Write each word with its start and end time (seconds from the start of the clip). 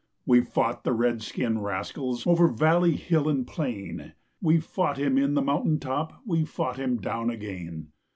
We 0.25 0.41
fought 0.41 0.83
the 0.83 0.93
red 0.93 1.21
skin 1.21 1.59
rascals 1.61 2.25
Over 2.25 2.47
valley, 2.47 2.95
hill, 2.95 3.29
and 3.29 3.45
plain; 3.45 4.13
We 4.41 4.59
fought 4.59 4.97
him 4.97 5.15
in 5.19 5.35
the 5.35 5.43
mountain 5.43 5.79
top, 5.79 6.23
We 6.25 6.43
fought 6.43 6.77
him 6.79 6.97
down 6.97 7.29
again. 7.29 7.91